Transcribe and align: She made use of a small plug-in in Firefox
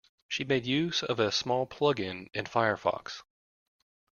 She 0.27 0.43
made 0.43 0.65
use 0.65 1.03
of 1.03 1.19
a 1.19 1.31
small 1.31 1.67
plug-in 1.67 2.31
in 2.33 2.45
Firefox 2.45 3.21